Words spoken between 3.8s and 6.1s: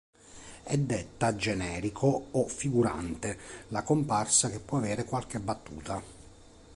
comparsa che può avere qualche battuta.